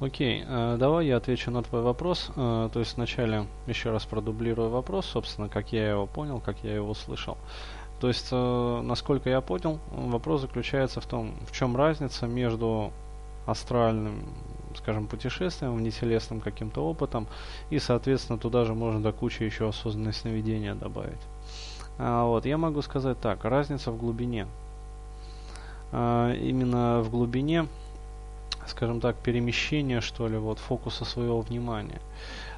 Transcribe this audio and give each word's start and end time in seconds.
Окей, 0.00 0.44
э, 0.46 0.76
давай 0.78 1.08
я 1.08 1.18
отвечу 1.18 1.50
на 1.50 1.62
твой 1.62 1.82
вопрос. 1.82 2.30
Э, 2.34 2.70
то 2.72 2.80
есть 2.80 2.96
вначале 2.96 3.46
еще 3.66 3.90
раз 3.90 4.06
продублирую 4.06 4.70
вопрос, 4.70 5.04
собственно, 5.04 5.50
как 5.50 5.72
я 5.72 5.90
его 5.90 6.06
понял, 6.06 6.40
как 6.40 6.56
я 6.64 6.74
его 6.74 6.88
услышал. 6.88 7.36
То 8.00 8.08
есть, 8.08 8.28
э, 8.32 8.80
насколько 8.82 9.28
я 9.28 9.42
понял, 9.42 9.78
вопрос 9.90 10.40
заключается 10.40 11.02
в 11.02 11.06
том, 11.06 11.34
в 11.46 11.52
чем 11.52 11.76
разница 11.76 12.26
между 12.26 12.92
астральным, 13.46 14.22
скажем, 14.74 15.06
путешествием, 15.06 15.76
внетелесным 15.76 16.40
каким-то 16.40 16.80
опытом, 16.82 17.26
и, 17.68 17.78
соответственно, 17.78 18.38
туда 18.38 18.64
же 18.64 18.74
можно 18.74 19.02
до 19.02 19.12
кучи 19.12 19.42
еще 19.42 19.68
осознанное 19.68 20.12
сновидения 20.12 20.74
добавить. 20.74 21.20
А, 21.98 22.24
вот, 22.24 22.46
я 22.46 22.56
могу 22.56 22.80
сказать 22.80 23.20
так, 23.20 23.44
разница 23.44 23.92
в 23.92 23.98
глубине. 23.98 24.46
А, 25.92 26.32
именно 26.32 27.02
в 27.02 27.10
глубине 27.10 27.66
скажем 28.70 29.00
так, 29.00 29.16
перемещение, 29.16 30.00
что 30.00 30.28
ли, 30.28 30.38
вот 30.38 30.58
фокуса 30.58 31.04
своего 31.04 31.40
внимания. 31.40 32.00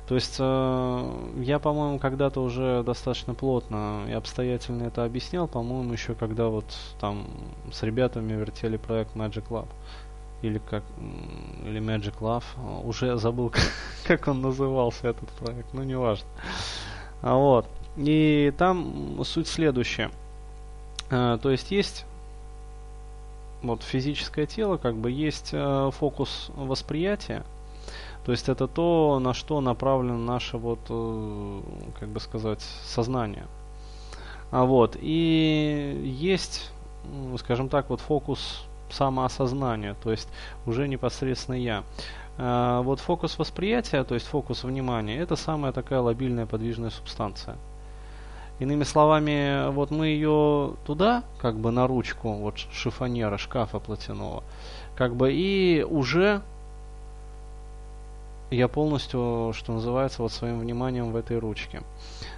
То 0.08 0.16
есть 0.16 0.36
э, 0.38 1.32
я, 1.38 1.58
по-моему, 1.58 1.98
когда-то 1.98 2.42
уже 2.42 2.82
достаточно 2.82 3.34
плотно 3.34 4.04
и 4.08 4.12
обстоятельно 4.12 4.84
это 4.84 5.04
объяснял, 5.04 5.48
по-моему, 5.48 5.92
еще 5.92 6.14
когда 6.14 6.48
вот 6.48 6.64
там 7.00 7.26
с 7.72 7.82
ребятами 7.82 8.32
вертели 8.32 8.76
проект 8.76 9.14
Magic 9.14 9.48
Lab 9.48 9.68
или 10.42 10.58
как 10.58 10.82
или 11.64 11.80
Magic 11.80 12.18
Love, 12.18 12.84
уже 12.84 13.16
забыл, 13.16 13.52
как 14.06 14.28
он 14.28 14.42
назывался 14.42 15.08
этот 15.08 15.28
проект, 15.30 15.72
ну 15.72 15.82
неважно. 15.82 16.26
А 17.22 17.36
вот. 17.36 17.66
И 17.96 18.52
там 18.58 19.22
суть 19.24 19.46
следующая. 19.46 20.10
А, 21.10 21.38
то 21.38 21.50
есть 21.50 21.70
есть 21.70 22.04
вот 23.62 23.82
физическое 23.82 24.46
тело, 24.46 24.76
как 24.76 24.96
бы 24.96 25.10
есть 25.10 25.50
э, 25.52 25.90
фокус 25.92 26.50
восприятия. 26.54 27.44
То 28.24 28.32
есть 28.32 28.48
это 28.48 28.68
то, 28.68 29.18
на 29.20 29.34
что 29.34 29.60
направлено 29.60 30.18
наше 30.18 30.56
вот, 30.56 30.80
э, 30.88 31.60
как 31.98 32.08
бы 32.08 32.20
сказать, 32.20 32.60
сознание. 32.84 33.46
А 34.50 34.64
вот 34.64 34.96
и 35.00 36.02
есть, 36.04 36.70
скажем 37.38 37.68
так, 37.68 37.88
вот 37.90 38.00
фокус 38.00 38.64
самоосознания, 38.90 39.96
то 40.02 40.10
есть 40.10 40.28
уже 40.66 40.86
непосредственно 40.86 41.56
я. 41.56 41.84
А, 42.38 42.82
вот 42.82 43.00
фокус 43.00 43.38
восприятия, 43.38 44.04
то 44.04 44.14
есть 44.14 44.26
фокус 44.26 44.64
внимания, 44.64 45.18
это 45.18 45.36
самая 45.36 45.72
такая 45.72 46.00
лобильная 46.00 46.46
подвижная 46.46 46.90
субстанция. 46.90 47.56
Иными 48.62 48.84
словами, 48.84 49.72
вот 49.72 49.90
мы 49.90 50.06
ее 50.06 50.74
туда, 50.86 51.24
как 51.40 51.56
бы 51.56 51.72
на 51.72 51.88
ручку, 51.88 52.32
вот 52.34 52.58
шифонера, 52.70 53.36
шкафа 53.36 53.80
платяного, 53.80 54.44
как 54.94 55.16
бы 55.16 55.32
и 55.32 55.82
уже 55.82 56.42
я 58.52 58.68
полностью, 58.68 59.52
что 59.52 59.72
называется, 59.72 60.22
вот 60.22 60.30
своим 60.30 60.60
вниманием 60.60 61.10
в 61.10 61.16
этой 61.16 61.40
ручке. 61.40 61.82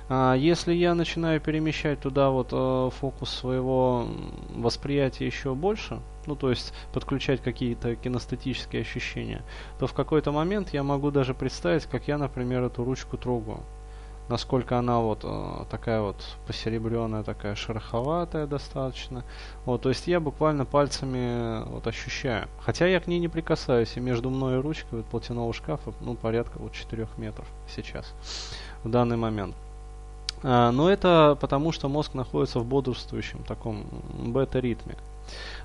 А 0.08 0.32
если 0.32 0.72
я 0.72 0.94
начинаю 0.94 1.42
перемещать 1.42 2.00
туда 2.00 2.30
вот 2.30 2.48
э, 2.52 2.90
фокус 2.98 3.28
своего 3.28 4.06
восприятия 4.56 5.26
еще 5.26 5.54
больше, 5.54 6.00
ну 6.24 6.36
то 6.36 6.48
есть 6.48 6.72
подключать 6.94 7.42
какие-то 7.42 7.96
кинестетические 7.96 8.80
ощущения, 8.80 9.42
то 9.78 9.86
в 9.86 9.92
какой-то 9.92 10.32
момент 10.32 10.70
я 10.72 10.84
могу 10.84 11.10
даже 11.10 11.34
представить, 11.34 11.84
как 11.84 12.08
я, 12.08 12.16
например, 12.16 12.62
эту 12.62 12.82
ручку 12.82 13.18
трогаю 13.18 13.60
насколько 14.28 14.78
она 14.78 15.00
вот 15.00 15.20
э, 15.22 15.64
такая 15.70 16.00
вот 16.00 16.16
посеребренная, 16.46 17.22
такая 17.22 17.54
шероховатая 17.54 18.46
достаточно. 18.46 19.24
Вот, 19.64 19.82
то 19.82 19.88
есть 19.88 20.06
я 20.06 20.20
буквально 20.20 20.64
пальцами 20.64 21.62
вот 21.68 21.86
ощущаю. 21.86 22.48
Хотя 22.60 22.86
я 22.86 23.00
к 23.00 23.06
ней 23.06 23.18
не 23.18 23.28
прикасаюсь, 23.28 23.96
и 23.96 24.00
между 24.00 24.30
мной 24.30 24.58
и 24.58 24.60
ручкой 24.60 24.96
вот 24.96 25.06
платяного 25.06 25.52
шкафа, 25.52 25.92
ну, 26.00 26.14
порядка 26.14 26.58
вот 26.58 26.72
4 26.72 27.06
метров 27.16 27.46
сейчас, 27.68 28.14
в 28.82 28.90
данный 28.90 29.16
момент. 29.16 29.54
А, 30.42 30.70
но 30.72 30.90
это 30.90 31.36
потому, 31.40 31.72
что 31.72 31.88
мозг 31.88 32.14
находится 32.14 32.58
в 32.58 32.66
бодрствующем 32.66 33.42
таком 33.44 33.84
бета-ритме. 34.18 34.96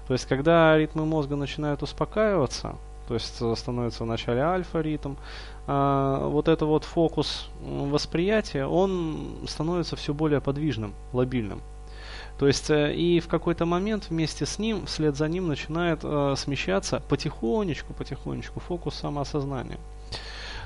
То 0.08 0.14
есть, 0.14 0.26
когда 0.26 0.78
ритмы 0.78 1.06
мозга 1.06 1.36
начинают 1.36 1.84
успокаиваться, 1.84 2.76
то 3.10 3.16
есть 3.16 3.42
э, 3.42 3.56
становится 3.58 4.04
в 4.04 4.08
начале 4.08 4.42
альфа-ритм, 4.42 5.16
а, 5.66 6.28
вот 6.28 6.48
это 6.48 6.68
вот 6.68 6.84
фокус 6.84 7.50
восприятия, 7.60 8.68
он 8.68 9.40
становится 9.48 9.96
все 9.96 10.14
более 10.14 10.42
подвижным, 10.42 10.94
лобильным. 11.12 11.64
То 12.38 12.46
есть 12.46 12.70
э, 12.70 12.94
и 12.94 13.20
в 13.20 13.28
какой-то 13.28 13.66
момент 13.66 14.12
вместе 14.12 14.46
с 14.46 14.60
ним, 14.60 14.86
вслед 14.86 15.18
за 15.18 15.28
ним 15.28 15.48
начинает 15.48 16.02
э, 16.04 16.36
смещаться 16.38 17.02
потихонечку, 17.10 17.94
потихонечку 17.94 18.60
фокус 18.60 18.94
самоосознания. 18.94 19.80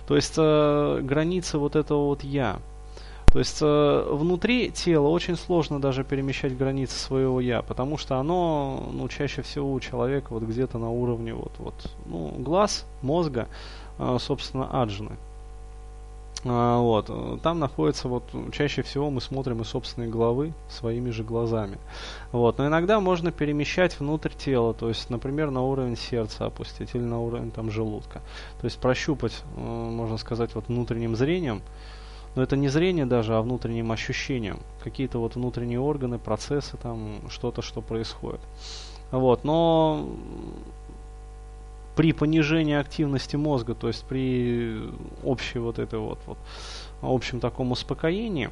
То 0.05 0.17
есть 0.17 0.33
э, 0.35 0.99
границы 1.01 1.59
вот 1.59 1.77
этого 1.77 2.07
вот 2.07 2.25
я. 2.25 2.59
То 3.33 3.39
есть 3.39 3.57
э, 3.63 4.07
внутри 4.11 4.69
тела 4.69 5.07
очень 5.07 5.35
сложно 5.35 5.81
даже 5.81 6.03
перемещать 6.03 6.55
границы 6.55 6.99
своего 6.99 7.41
я, 7.41 7.63
потому 7.63 7.97
что 7.97 8.17
оно, 8.17 8.91
ну, 8.93 9.09
чаще 9.09 9.41
всего 9.41 9.73
у 9.73 9.79
человека 9.79 10.27
вот 10.29 10.43
где-то 10.43 10.77
на 10.77 10.91
уровне 10.91 11.33
вот, 11.33 11.51
вот, 11.57 11.73
ну, 12.05 12.27
глаз, 12.37 12.85
мозга, 13.01 13.47
а, 13.97 14.19
собственно, 14.19 14.69
аджны. 14.83 15.17
А, 16.45 16.77
вот. 16.79 17.09
Там 17.41 17.57
находится, 17.57 18.07
вот, 18.07 18.23
чаще 18.51 18.83
всего 18.83 19.09
мы 19.09 19.19
смотрим 19.19 19.61
из 19.61 19.69
собственной 19.69 20.09
головы 20.09 20.53
своими 20.69 21.09
же 21.09 21.23
глазами. 21.23 21.79
Вот. 22.31 22.59
Но 22.59 22.67
иногда 22.67 22.99
можно 22.99 23.31
перемещать 23.31 23.99
внутрь 23.99 24.29
тела, 24.29 24.75
то 24.75 24.89
есть, 24.89 25.09
например, 25.09 25.49
на 25.49 25.63
уровень 25.63 25.97
сердца 25.97 26.45
опустить 26.45 26.93
или 26.93 27.01
на 27.01 27.19
уровень 27.19 27.49
там, 27.49 27.71
желудка. 27.71 28.21
То 28.61 28.65
есть 28.65 28.77
прощупать, 28.77 29.41
э, 29.57 29.59
можно 29.59 30.17
сказать, 30.17 30.53
вот 30.53 30.67
внутренним 30.67 31.15
зрением, 31.15 31.63
но 32.35 32.43
это 32.43 32.55
не 32.55 32.67
зрение 32.67 33.05
даже, 33.05 33.35
а 33.35 33.41
внутренним 33.41 33.91
ощущением. 33.91 34.59
Какие-то 34.83 35.19
вот 35.19 35.35
внутренние 35.35 35.79
органы, 35.79 36.17
процессы, 36.17 36.77
там 36.77 37.29
что-то, 37.29 37.61
что 37.61 37.81
происходит. 37.81 38.41
Вот. 39.11 39.43
Но 39.43 40.09
при 41.95 42.11
понижении 42.11 42.75
активности 42.75 43.35
мозга, 43.35 43.75
то 43.75 43.87
есть 43.87 44.03
при 44.05 44.81
общей 45.23 45.59
вот 45.59 45.77
этой 45.77 45.99
вот, 45.99 46.19
вот 46.25 46.37
общем 47.01 47.39
таком 47.39 47.71
успокоении, 47.71 48.49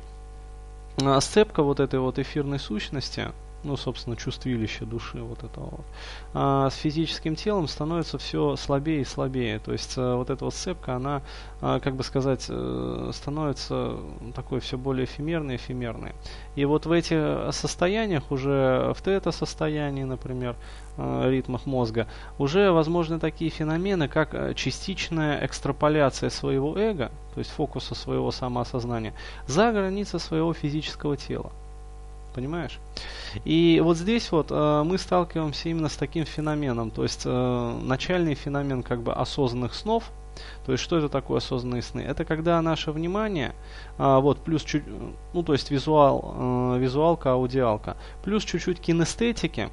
а, 1.02 1.20
сцепка 1.22 1.64
вот 1.64 1.80
этой 1.80 2.00
вот 2.00 2.20
эфирной 2.20 2.60
сущности, 2.60 3.30
ну, 3.64 3.78
собственно, 3.78 4.16
чувствилище 4.16 4.86
души 4.86 5.22
вот 5.22 5.44
этого 5.44 5.70
вот, 5.72 5.86
а, 6.34 6.70
с 6.70 6.76
физическим 6.76 7.36
телом 7.36 7.68
становится 7.68 8.18
все 8.18 8.56
слабее 8.56 9.02
и 9.02 9.06
слабее. 9.06 9.60
То 9.60 9.72
есть 9.72 9.94
а, 9.98 10.16
вот 10.16 10.30
эта 10.30 10.46
вот 10.46 10.54
сцепка, 10.54 10.96
она, 10.96 11.22
а, 11.62 11.80
как 11.80 11.96
бы 11.96 12.04
сказать, 12.04 12.48
а, 12.50 13.12
становится 13.14 13.98
такой 14.36 14.60
все 14.60 14.78
более 14.78 15.06
эфемерной, 15.06 15.58
эфемерной. 15.58 16.14
И 16.56 16.66
вот 16.66 16.86
в 16.86 16.92
этих 16.92 17.50
состояниях, 17.52 18.32
уже 18.32 18.94
в 18.96 19.02
тета-состоянии, 19.02 20.04
например, 20.04 20.56
а, 20.98 21.30
ритмах 21.30 21.66
мозга, 21.66 22.08
уже 22.38 22.72
возможны 22.72 23.20
такие 23.20 23.50
феномены, 23.50 24.08
как 24.08 24.34
э, 24.34 24.54
частичная 24.56 25.46
экстраполяция 25.46 26.30
своего 26.30 26.78
эго, 26.78 27.12
то 27.34 27.40
есть 27.40 27.50
фокуса 27.52 27.96
своего 27.96 28.32
самоосознания, 28.32 29.14
за 29.48 29.72
границы 29.72 30.20
своего 30.20 30.54
физического 30.54 31.16
тела. 31.16 31.52
Понимаешь? 32.36 32.80
И 33.46 33.82
вот 33.84 33.98
здесь 33.98 34.32
вот 34.32 34.48
э, 34.50 34.84
мы 34.84 34.98
сталкиваемся 34.98 35.70
именно 35.70 35.90
с 35.90 35.96
таким 35.96 36.26
феноменом, 36.26 36.92
то 36.92 37.04
есть 37.04 37.24
э, 37.26 37.80
начальный 37.82 38.36
феномен 38.36 38.84
как 38.84 39.02
бы 39.02 39.14
осознанных 39.14 39.74
снов. 39.74 40.12
То 40.66 40.72
есть 40.72 40.84
что 40.84 40.98
это 40.98 41.10
такое 41.10 41.38
осознанные 41.38 41.82
сны? 41.82 42.02
Это 42.02 42.26
когда 42.26 42.62
наше 42.62 42.92
внимание, 42.92 43.54
э, 43.98 44.20
вот 44.20 44.40
плюс 44.44 44.64
чуть, 44.64 44.84
ну 45.34 45.44
то 45.44 45.54
есть 45.54 45.72
визуал, 45.72 46.36
э, 46.76 46.80
визуалка, 46.80 47.32
аудиалка, 47.32 47.98
плюс 48.24 48.44
чуть-чуть 48.44 48.80
кинестетики 48.80 49.70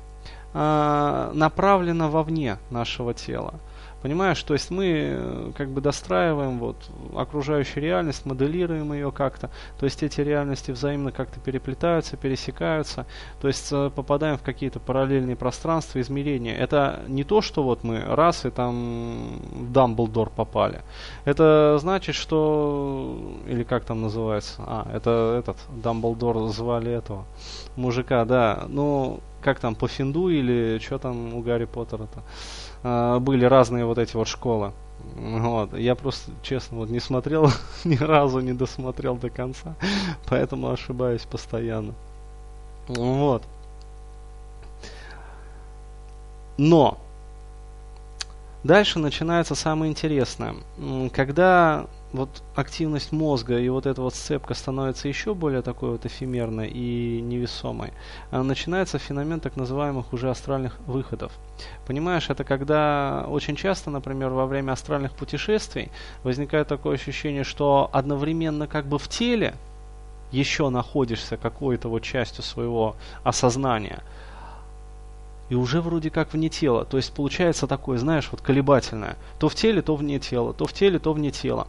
э, 0.54 1.30
направлено 1.34 2.10
вовне 2.10 2.58
нашего 2.70 3.14
тела. 3.14 3.60
Понимаешь, 4.02 4.40
то 4.44 4.54
есть 4.54 4.70
мы 4.70 4.86
э, 4.86 5.52
как 5.56 5.70
бы 5.70 5.80
достраиваем 5.80 6.58
вот 6.58 6.76
окружающую 7.16 7.82
реальность, 7.82 8.26
моделируем 8.26 8.92
ее 8.92 9.10
как-то. 9.10 9.50
То 9.78 9.86
есть 9.86 10.04
эти 10.04 10.20
реальности 10.20 10.70
взаимно 10.70 11.10
как-то 11.10 11.40
переплетаются, 11.40 12.16
пересекаются. 12.16 13.06
То 13.40 13.48
есть 13.48 13.68
э, 13.72 13.90
попадаем 13.94 14.38
в 14.38 14.42
какие-то 14.42 14.78
параллельные 14.78 15.34
пространства, 15.34 16.00
измерения. 16.00 16.56
Это 16.56 17.02
не 17.08 17.24
то, 17.24 17.40
что 17.40 17.64
вот 17.64 17.82
мы 17.82 18.00
раз 18.00 18.44
и 18.44 18.50
там 18.50 19.40
в 19.50 19.72
Дамблдор 19.72 20.30
попали. 20.30 20.80
Это 21.24 21.76
значит, 21.80 22.14
что... 22.14 23.18
Или 23.48 23.64
как 23.64 23.84
там 23.84 24.02
называется? 24.02 24.62
А, 24.64 24.88
это 24.94 25.36
этот, 25.40 25.56
Дамблдор 25.82 26.48
звали 26.50 26.92
этого 26.92 27.24
мужика, 27.74 28.24
да. 28.24 28.64
Ну, 28.68 29.20
как 29.42 29.60
там, 29.60 29.74
по 29.74 29.88
Финду 29.88 30.28
или 30.28 30.78
что 30.78 30.98
там 30.98 31.34
у 31.34 31.42
Гарри 31.42 31.64
Поттера-то? 31.64 32.22
Э, 32.82 33.18
были 33.18 33.44
разные 33.44 33.84
вот 33.84 33.98
эти 33.98 34.16
вот 34.16 34.28
школы. 34.28 34.72
Вот. 35.16 35.76
Я 35.76 35.94
просто, 35.94 36.32
честно, 36.42 36.78
вот 36.78 36.90
не 36.90 37.00
смотрел, 37.00 37.50
ни 37.84 37.96
разу 37.96 38.40
не 38.40 38.52
досмотрел 38.52 39.16
до 39.16 39.30
конца, 39.30 39.74
поэтому 40.28 40.70
ошибаюсь 40.70 41.22
постоянно. 41.22 41.94
Вот. 42.88 43.42
Но 46.56 46.98
Дальше 48.64 48.98
начинается 48.98 49.54
самое 49.54 49.90
интересное. 49.90 50.54
Когда 51.12 51.86
вот 52.12 52.42
активность 52.54 53.12
мозга 53.12 53.58
и 53.58 53.68
вот 53.68 53.86
эта 53.86 54.00
вот 54.00 54.14
сцепка 54.14 54.54
становится 54.54 55.08
еще 55.08 55.34
более 55.34 55.62
такой 55.62 55.90
вот 55.90 56.06
эфемерной 56.06 56.68
и 56.68 57.20
невесомой, 57.20 57.92
а 58.30 58.42
начинается 58.42 58.98
феномен 58.98 59.40
так 59.40 59.56
называемых 59.56 60.12
уже 60.12 60.30
астральных 60.30 60.78
выходов. 60.86 61.32
Понимаешь, 61.86 62.30
это 62.30 62.44
когда 62.44 63.26
очень 63.28 63.56
часто, 63.56 63.90
например, 63.90 64.30
во 64.30 64.46
время 64.46 64.72
астральных 64.72 65.12
путешествий 65.12 65.90
возникает 66.22 66.68
такое 66.68 66.94
ощущение, 66.94 67.44
что 67.44 67.90
одновременно 67.92 68.66
как 68.66 68.86
бы 68.86 68.98
в 68.98 69.08
теле 69.08 69.54
еще 70.32 70.68
находишься 70.68 71.36
какой-то 71.36 71.88
вот 71.88 72.02
частью 72.02 72.42
своего 72.42 72.96
осознания– 73.24 74.02
и 75.48 75.54
уже 75.54 75.80
вроде 75.80 76.10
как 76.10 76.32
вне 76.32 76.48
тела. 76.48 76.84
То 76.84 76.96
есть 76.96 77.12
получается 77.12 77.66
такое, 77.66 77.98
знаешь, 77.98 78.28
вот 78.30 78.40
колебательное. 78.40 79.16
То 79.38 79.48
в 79.48 79.54
теле, 79.54 79.82
то 79.82 79.96
вне 79.96 80.18
тела, 80.18 80.52
то 80.52 80.66
в 80.66 80.72
теле, 80.72 80.98
то 80.98 81.12
вне 81.12 81.30
тела. 81.30 81.66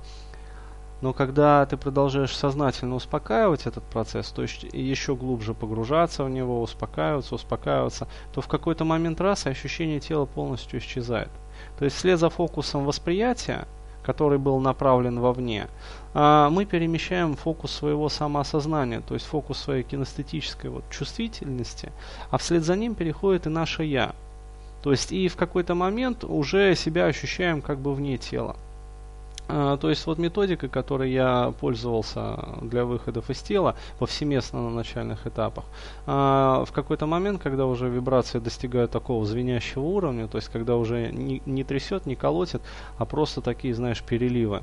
Но 1.02 1.14
когда 1.14 1.66
ты 1.66 1.78
продолжаешь 1.78 2.36
сознательно 2.36 2.96
успокаивать 2.96 3.66
этот 3.66 3.84
процесс, 3.86 4.30
то 4.32 4.42
есть 4.42 4.64
еще 4.64 5.16
глубже 5.16 5.54
погружаться 5.54 6.24
в 6.24 6.30
него, 6.30 6.62
успокаиваться, 6.62 7.36
успокаиваться, 7.36 8.08
то 8.34 8.42
в 8.42 8.48
какой-то 8.48 8.84
момент 8.84 9.22
раз 9.22 9.46
ощущение 9.46 10.00
тела 10.00 10.26
полностью 10.26 10.80
исчезает. 10.80 11.30
То 11.78 11.86
есть 11.86 11.98
вслед 11.98 12.20
за 12.20 12.30
фокусом 12.30 12.86
восприятия 12.86 13.66
который 14.10 14.40
был 14.40 14.60
направлен 14.60 15.20
вовне, 15.20 15.68
а 16.16 16.50
мы 16.50 16.66
перемещаем 16.66 17.36
фокус 17.36 17.72
своего 17.72 18.10
самоосознания, 18.10 19.02
то 19.02 19.14
есть 19.14 19.28
фокус 19.28 19.60
своей 19.60 19.84
кинестетической 19.84 20.72
вот 20.72 20.84
чувствительности, 20.90 21.92
а 22.32 22.40
вслед 22.40 22.64
за 22.64 22.76
ним 22.76 22.96
переходит 22.96 23.46
и 23.46 23.50
наше 23.50 23.84
«я». 23.84 24.16
То 24.82 24.92
есть 24.92 25.12
и 25.12 25.28
в 25.28 25.36
какой-то 25.36 25.76
момент 25.76 26.24
уже 26.24 26.74
себя 26.74 27.06
ощущаем 27.06 27.62
как 27.62 27.78
бы 27.78 27.94
вне 27.94 28.18
тела. 28.18 28.56
А, 29.52 29.78
то 29.78 29.90
есть 29.90 30.06
вот 30.06 30.20
методика, 30.20 30.68
которой 30.68 31.12
я 31.12 31.54
пользовался 31.60 32.38
для 32.62 32.86
выходов 32.86 33.32
из 33.32 33.40
тела 33.40 33.76
повсеместно 33.98 34.62
на 34.62 34.70
начальных 34.70 35.26
этапах, 35.26 35.66
а, 36.06 36.64
в 36.66 36.72
какой-то 36.72 37.08
момент, 37.08 37.42
когда 37.42 37.66
уже 37.66 37.90
вибрации 37.90 38.38
достигают 38.38 38.92
такого 38.92 39.26
звенящего 39.26 39.82
уровня, 39.82 40.28
то 40.28 40.38
есть 40.38 40.50
когда 40.50 40.78
уже 40.78 41.12
не, 41.12 41.42
не 41.48 41.64
трясет, 41.64 42.06
не 42.06 42.16
колотит, 42.16 42.62
а 43.00 43.06
просто 43.06 43.42
такие, 43.42 43.74
знаешь, 43.74 44.04
переливы 44.04 44.62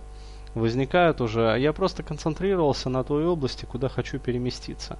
возникают 0.54 1.20
уже, 1.20 1.52
а 1.52 1.56
я 1.56 1.72
просто 1.72 2.04
концентрировался 2.04 2.88
на 2.88 3.02
той 3.02 3.26
области, 3.26 3.64
куда 3.64 3.88
хочу 3.88 4.20
переместиться. 4.20 4.98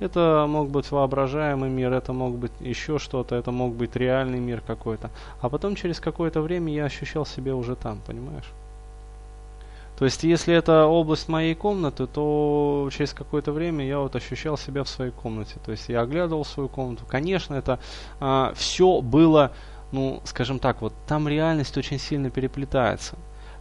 Это 0.00 0.46
мог 0.48 0.70
быть 0.70 0.90
воображаемый 0.90 1.70
мир, 1.70 1.92
это 1.92 2.12
мог 2.12 2.36
быть 2.36 2.52
еще 2.58 2.98
что-то, 2.98 3.36
это 3.36 3.52
мог 3.52 3.74
быть 3.74 3.94
реальный 3.94 4.40
мир 4.40 4.60
какой-то. 4.60 5.10
А 5.40 5.48
потом 5.48 5.76
через 5.76 6.00
какое-то 6.00 6.40
время 6.40 6.72
я 6.72 6.86
ощущал 6.86 7.24
себя 7.24 7.54
уже 7.54 7.76
там, 7.76 8.00
понимаешь? 8.04 8.52
То 10.00 10.06
есть, 10.06 10.24
если 10.24 10.54
это 10.54 10.86
область 10.86 11.28
моей 11.28 11.54
комнаты, 11.54 12.06
то 12.06 12.88
через 12.90 13.12
какое-то 13.12 13.52
время 13.52 13.86
я 13.86 13.98
вот 13.98 14.16
ощущал 14.16 14.56
себя 14.56 14.82
в 14.82 14.88
своей 14.88 15.10
комнате. 15.10 15.56
То 15.62 15.72
есть, 15.72 15.90
я 15.90 16.00
оглядывал 16.00 16.46
свою 16.46 16.70
комнату. 16.70 17.04
Конечно, 17.06 17.52
это 17.52 17.78
а, 18.18 18.54
все 18.56 19.02
было, 19.02 19.52
ну, 19.92 20.22
скажем 20.24 20.58
так, 20.58 20.80
вот 20.80 20.94
там 21.06 21.28
реальность 21.28 21.76
очень 21.76 21.98
сильно 21.98 22.30
переплетается. 22.30 23.16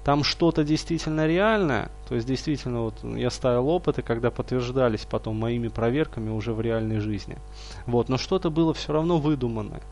Там 0.10 0.24
что-то 0.24 0.64
действительно 0.64 1.28
реальное, 1.28 1.92
то 2.08 2.16
есть 2.16 2.26
действительно 2.26 2.82
вот 2.82 2.96
я 3.04 3.30
ставил 3.30 3.70
опыты, 3.70 4.02
когда 4.02 4.32
подтверждались 4.32 5.06
потом 5.06 5.36
моими 5.36 5.68
проверками 5.68 6.32
уже 6.32 6.52
в 6.52 6.62
реальной 6.62 6.98
жизни. 6.98 7.38
Вот, 7.86 8.10
но 8.10 8.18
что-то 8.18 8.50
было 8.50 8.74
все 8.74 8.92
равно 8.92 9.20
выдуманное. 9.20 9.84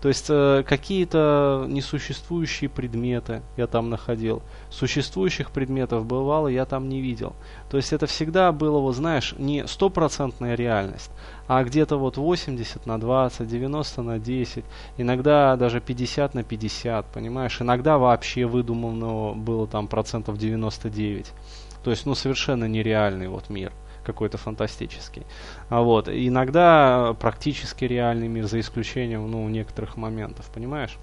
То 0.00 0.08
есть 0.08 0.26
э, 0.28 0.62
какие-то 0.66 1.64
несуществующие 1.68 2.68
предметы 2.68 3.42
я 3.56 3.66
там 3.66 3.90
находил. 3.90 4.42
Существующих 4.70 5.50
предметов 5.50 6.04
бывало 6.04 6.48
я 6.48 6.66
там 6.66 6.88
не 6.88 7.00
видел. 7.00 7.34
То 7.70 7.78
есть 7.78 7.92
это 7.92 8.06
всегда 8.06 8.52
было, 8.52 8.78
вот 8.78 8.94
знаешь, 8.94 9.34
не 9.38 9.66
стопроцентная 9.66 10.54
реальность, 10.54 11.10
а 11.48 11.64
где-то 11.64 11.96
вот 11.96 12.16
80 12.16 12.86
на 12.86 13.00
20, 13.00 13.48
90 13.48 14.02
на 14.02 14.18
10, 14.18 14.64
иногда 14.98 15.56
даже 15.56 15.80
50 15.80 16.34
на 16.34 16.42
50, 16.42 17.06
понимаешь? 17.06 17.60
Иногда 17.60 17.98
вообще 17.98 18.46
выдуманного 18.46 19.34
было 19.34 19.63
там 19.66 19.88
процентов 19.88 20.38
99. 20.38 21.32
То 21.82 21.90
есть, 21.90 22.06
ну, 22.06 22.14
совершенно 22.14 22.64
нереальный 22.64 23.28
вот 23.28 23.50
мир 23.50 23.72
какой-то 24.04 24.38
фантастический. 24.38 25.22
А 25.68 25.80
вот. 25.80 26.08
Иногда 26.08 27.14
практически 27.18 27.84
реальный 27.84 28.28
мир, 28.28 28.46
за 28.46 28.60
исключением 28.60 29.30
ну, 29.30 29.48
некоторых 29.48 29.96
моментов, 29.96 30.50
понимаешь? 30.54 30.96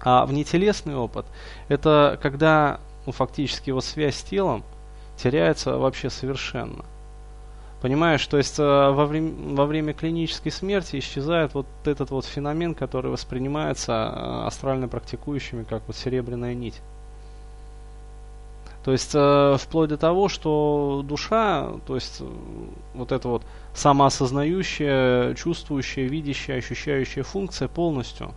А 0.00 0.24
внетелесный 0.26 0.96
опыт– 0.96 1.26
это 1.68 2.18
когда 2.22 2.80
ну, 3.06 3.12
фактически 3.12 3.70
его 3.70 3.80
связь 3.80 4.16
с 4.16 4.22
телом 4.22 4.64
теряется 5.16 5.76
вообще 5.76 6.10
совершенно. 6.10 6.84
Понимаешь, 7.80 8.24
то 8.28 8.36
есть 8.38 8.60
э, 8.60 8.62
во 8.62 9.06
время, 9.06 9.56
во 9.56 9.66
время 9.66 9.92
клинической 9.92 10.52
смерти 10.52 11.00
исчезает 11.00 11.54
вот 11.54 11.66
этот 11.84 12.10
вот 12.10 12.24
феномен, 12.24 12.76
который 12.76 13.10
воспринимается 13.10 13.92
э, 13.92 14.46
астрально 14.46 14.86
практикующими 14.86 15.64
как 15.64 15.82
вот 15.88 15.96
серебряная 15.96 16.54
нить. 16.54 16.80
То 18.84 18.90
есть 18.90 19.12
э, 19.14 19.56
вплоть 19.60 19.90
до 19.90 19.96
того, 19.96 20.28
что 20.28 21.04
душа, 21.04 21.70
то 21.86 21.94
есть 21.94 22.20
э, 22.20 22.24
вот 22.94 23.12
эта 23.12 23.28
вот 23.28 23.42
самоосознающая, 23.74 25.34
чувствующая, 25.34 26.08
видящая, 26.08 26.58
ощущающая 26.58 27.22
функция 27.22 27.68
полностью 27.68 28.32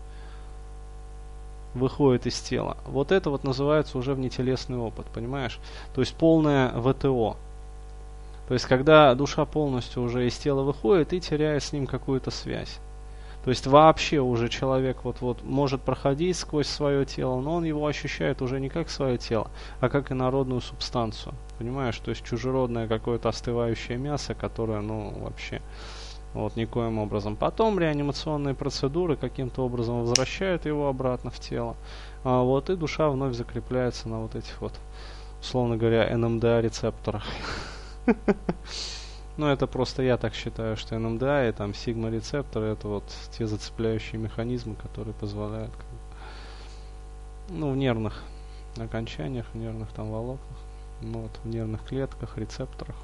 выходит 1.74 2.28
из 2.28 2.40
тела. 2.40 2.78
Вот 2.86 3.12
это 3.12 3.32
вот 3.32 3.44
называется 3.44 3.98
уже 3.98 4.14
внетелесный 4.14 4.78
опыт, 4.78 5.08
понимаешь? 5.08 5.60
То 5.96 6.02
есть 6.02 6.14
полное 6.14 6.70
ВТО. 6.70 7.38
То 8.48 8.54
есть 8.54 8.66
когда 8.66 9.16
душа 9.16 9.46
полностью 9.46 10.04
уже 10.04 10.28
из 10.28 10.38
тела 10.38 10.62
выходит 10.62 11.12
и 11.14 11.20
теряет 11.20 11.64
с 11.64 11.74
ним 11.74 11.88
какую-то 11.88 12.30
связь. 12.30 12.80
То 13.46 13.52
есть 13.52 13.68
вообще 13.68 14.22
уже 14.22 14.50
человек 14.50 15.04
вот, 15.04 15.22
вот 15.22 15.44
может 15.44 15.80
проходить 15.84 16.36
сквозь 16.36 16.66
свое 16.66 17.06
тело, 17.06 17.40
но 17.42 17.54
он 17.54 17.64
его 17.64 17.86
ощущает 17.86 18.42
уже 18.42 18.60
не 18.60 18.70
как 18.70 18.90
свое 18.90 19.20
тело, 19.20 19.52
а 19.80 19.88
как 19.88 20.12
инородную 20.12 20.62
субстанцию. 20.62 21.36
Понимаешь, 21.60 21.96
то 22.00 22.10
есть 22.10 22.26
чужеродное 22.26 22.88
какое-то 22.88 23.30
остывающее 23.30 24.00
мясо, 24.00 24.34
которое, 24.34 24.82
ну, 24.82 25.14
вообще, 25.20 25.62
вот, 26.34 26.56
никоим 26.56 26.98
образом. 26.98 27.36
Потом 27.36 27.78
реанимационные 27.78 28.56
процедуры 28.56 29.16
каким-то 29.16 29.64
образом 29.64 30.02
возвращают 30.02 30.66
его 30.66 30.88
обратно 30.88 31.30
в 31.30 31.40
тело. 31.40 31.76
А, 32.24 32.42
вот, 32.42 32.72
и 32.72 32.76
душа 32.76 33.10
вновь 33.12 33.36
закрепляется 33.36 34.10
на 34.10 34.22
вот 34.22 34.34
этих 34.34 34.60
вот, 34.60 34.74
условно 35.40 35.78
говоря, 35.78 36.10
НМДА 36.18 36.62
рецепторах. 36.62 37.24
Ну, 39.38 39.48
это 39.48 39.68
просто 39.68 40.02
я 40.02 40.18
так 40.18 40.34
считаю, 40.34 40.78
что 40.78 40.98
НМДА 40.98 41.50
и 41.50 41.52
там 41.52 41.74
сигма 41.74 42.10
рецепторы 42.10 42.68
это 42.68 42.88
вот 42.88 43.04
те 43.32 43.46
зацепляющие 43.46 44.20
механизмы, 44.20 44.76
которые 44.76 45.14
позволяют 45.14 45.72
ну, 47.50 47.72
в 47.72 47.78
нервных 47.78 48.24
окончаниях, 48.78 49.46
в 49.54 49.58
нервных 49.58 49.90
там 49.92 50.10
волокнах, 50.10 50.58
ну, 51.02 51.24
вот, 51.24 51.32
в 51.44 51.48
нервных 51.48 51.84
клетках, 51.86 52.38
рецепторах. 52.38 52.96